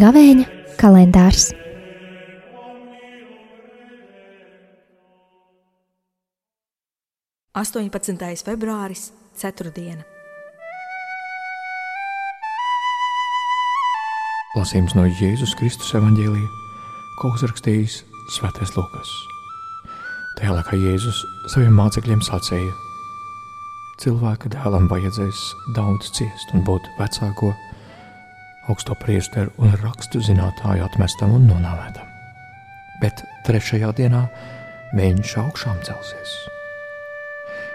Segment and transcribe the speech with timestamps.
[0.00, 0.44] Gavēņa
[0.80, 1.50] kalendārs.
[7.60, 10.06] Astoņpadsmitais februāris, ceturtdiena.
[14.56, 16.48] Lasījums no Jēzus Kristus evanģēlīja,
[17.20, 19.10] ko uzrakstījis Svētais Lukas.
[20.38, 22.70] Tajā laikā Jēzus saviem mācekļiem sacīja:
[23.98, 25.40] Cilvēka dēlam vajadzēs
[25.74, 27.50] daudz ciest un būt vecāko,
[28.70, 32.06] augsto priesteru un rakstu zinātāju atmestam un nonāvētam.
[33.02, 33.18] Bet
[33.50, 34.22] trešajā dienā
[34.94, 36.38] viņš augšām celsies.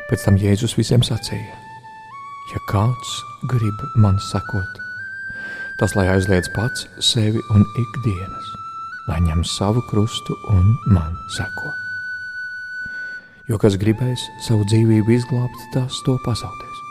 [0.07, 1.63] Pēc tam Jēzus visiem sacīja:
[2.55, 3.17] Ja kāds
[3.51, 4.79] grib man sekot,
[5.83, 8.55] tas lai aizliedz pats sevi un ikdienas,
[9.09, 11.73] lai ņem savu krustu un man seko.
[13.45, 16.81] Jo kas gribēs savu dzīvību izglābt, tas to pazaudēs.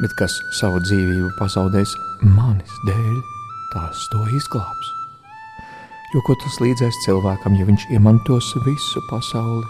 [0.00, 1.92] Bet kas savu dzīvību pazaudēs
[2.24, 3.18] manis dēļ,
[3.74, 4.92] tas to izglābs.
[6.14, 9.66] Jo ko tas līdzēs cilvēkam, ja viņš iemantos visu pasauli,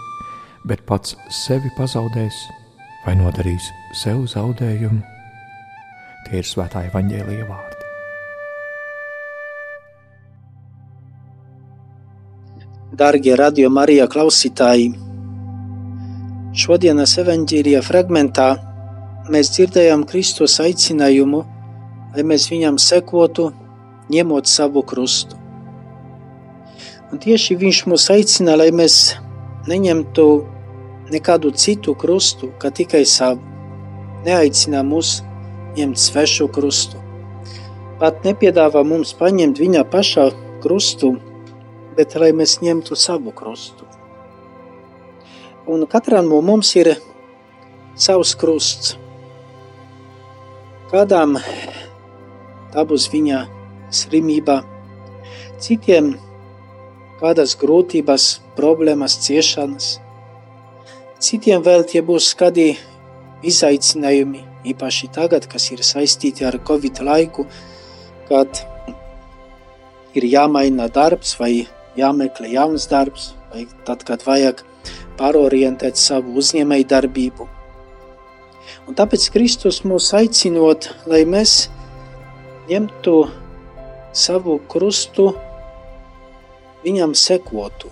[0.69, 2.43] bet pats sevi pazaudēs
[3.05, 5.01] vai nodarīs sev zaudējumu?
[6.25, 7.74] Tie ir svētā evaņģēlīja vārdi.
[12.95, 14.85] Darbie radio Marija klausītāji!
[16.55, 18.45] Šodienas evanģīlija fragmentā
[19.33, 21.41] mēs dzirdējām Kristus aicinājumu,
[22.15, 23.49] lai mēs viņam sekotu,
[24.15, 25.35] ņemot savu krustu.
[27.11, 29.17] Un tieši viņš mūs aicina, lai mēs
[29.67, 30.27] neņemtu
[31.11, 33.43] nekādu citu krustu, kā tikai savu.
[34.23, 35.17] Neaicina mūs
[35.75, 37.03] ņemt svešu krustu.
[37.99, 40.29] Pat nepiedāvā mums paņemt viņa paša
[40.63, 41.17] krustu,
[41.95, 43.87] bet lai mēs ņemtu savu krustu.
[45.67, 46.91] Un katram no mums ir
[47.97, 48.95] savs krusts.
[50.91, 51.39] Kādām
[52.73, 53.39] tā būs viņa
[53.95, 54.59] slimība,
[55.63, 56.13] citiem
[57.21, 59.95] kādas grūtības, problēmas, ciešanas,
[61.23, 62.75] citiem vēl tie būs kādi
[63.45, 67.47] izaicinājumi, īpaši tagad, kas ir saistīti ar Covid laiku,
[68.29, 68.61] kad
[70.15, 71.65] ir jāmaina darbs vai
[71.97, 74.63] jāmeklē jauns darbs, vai tad, kad vajag
[75.19, 77.47] pārorientēt savu uzņēmēju darbību.
[78.85, 81.69] Un tāpēc Kristus mūs aicinot, lai mēs
[82.69, 83.15] ņemtu
[84.15, 85.31] savu krustu,
[86.85, 87.89] viņam sekotu.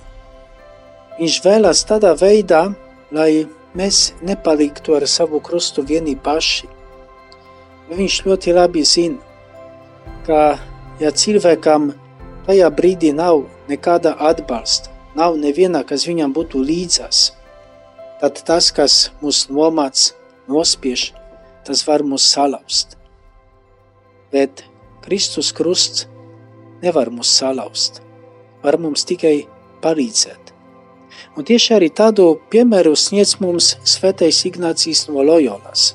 [1.17, 2.67] Viņš vēlas tādā veidā,
[3.13, 3.45] lai
[3.77, 6.69] mēs nepaliktu ar savu krustu vieni paši.
[7.93, 9.19] Viņš ļoti labi zina,
[10.25, 10.57] ka
[11.01, 11.91] ja cilvēkam
[12.47, 13.43] tajā brīdī nav
[13.73, 17.31] nekāda atbalsta, nav neviena, kas viņam būtu līdzās,
[18.21, 20.11] tad tas, kas mūs nomāc,
[20.47, 21.11] nospiež,
[21.67, 22.97] tas var mūs salauzt.
[24.33, 24.65] Bet
[25.03, 26.07] Kristus krusts
[26.83, 28.01] nevar mūs salauzt,
[28.63, 29.43] var mums tikai
[29.83, 30.53] palīdzēt.
[31.37, 35.93] Un tieši arī tādu piemēru sniedz mums svētais Ignācijas no Lojolas.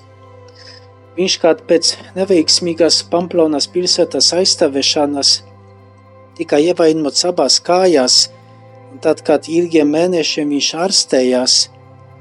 [1.18, 5.32] Viņš kād pēc neveiksmīgas Pamplonas pilsētas aizstāvēšanas
[6.38, 8.28] tika ievainots abās kājās,
[8.92, 11.58] un tad, kad ilgiem mēnešiem viņš ārstējās,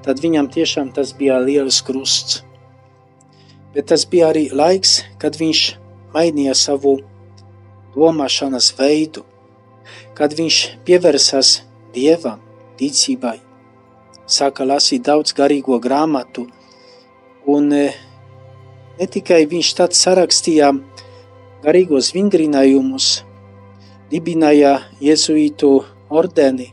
[0.05, 2.41] tad viņam tiešām tas bija liels krusts.
[3.75, 5.63] Bet tas bija arī laiks, kad viņš
[6.15, 6.97] mainīja savu
[7.95, 9.25] domāšanas veidu,
[10.17, 10.57] kad viņš
[10.87, 11.59] pievērsās
[11.93, 12.41] dievam,
[12.79, 13.37] ticībai,
[14.25, 16.47] sāka lasīt daudz garīgo grāmatu,
[17.45, 17.85] un e,
[18.97, 20.71] ne tikai viņš tāds sarakstīja
[21.63, 23.26] garīgos vingrinājumus,
[24.11, 25.71] dibināja jēzuītu
[26.09, 26.69] ordeni,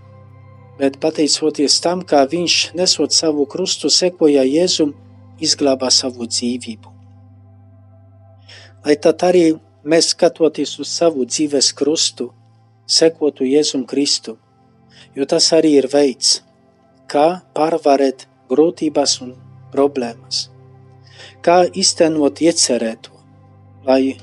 [0.79, 4.95] bet pateicoties tam, kā viņš nesot savu krustu, sekoja Jēzum,
[5.43, 6.93] izglāba savu dzīvību.
[8.85, 9.47] Lai tad arī
[9.85, 12.31] mēs skatoties uz savu dzīves krustu,
[12.87, 14.37] sekotu Jēzum Kristu,
[15.17, 16.43] jo tas arī ir veids,
[17.11, 19.35] kā pārvarēt grūtības un
[19.73, 20.49] problēmas,
[21.43, 23.15] kā iztenot iecerēto,
[23.89, 24.17] lai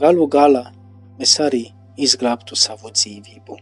[0.00, 0.66] galu galā
[1.18, 3.58] mēs arī izglābtu savu dzīvību.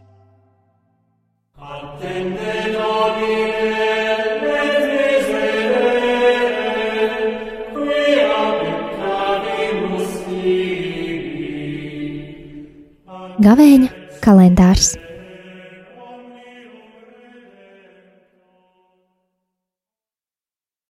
[13.41, 13.87] Gavēņa
[14.21, 14.91] kalendārs